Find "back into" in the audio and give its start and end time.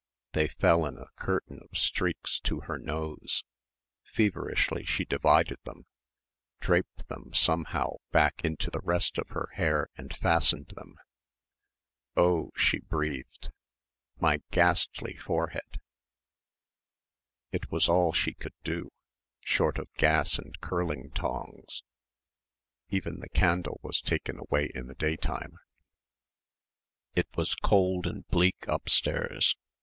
8.11-8.71